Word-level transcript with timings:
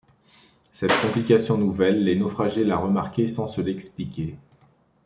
Cette 0.71 0.99
complication 0.99 1.59
nouvelle, 1.59 2.03
les 2.03 2.15
naufragés 2.15 2.63
la 2.63 2.75
remarquaient 2.75 3.27
sans 3.27 3.47
se 3.47 3.61
l’expliquer. 3.61 4.35